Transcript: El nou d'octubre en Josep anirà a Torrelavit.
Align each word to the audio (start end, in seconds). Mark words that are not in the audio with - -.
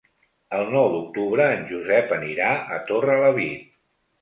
El 0.59 0.71
nou 0.75 0.87
d'octubre 0.93 1.45
en 1.57 1.67
Josep 1.73 2.15
anirà 2.17 2.51
a 2.55 2.81
Torrelavit. 2.89 3.71